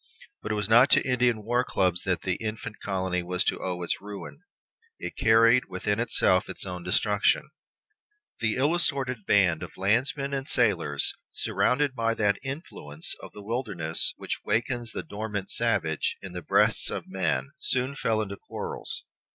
[0.41, 3.83] But it was not to Indian war clubs that the infant colony was to owe
[3.83, 4.41] its ruin.
[4.97, 7.51] It carried within itself its own destruction.
[8.39, 13.43] The ill assorted band of lands men and sailors, surrounded by that influence of the
[13.43, 19.03] wilderness which wakens the dormant savage in the breasts of men, soon fell into quarrels.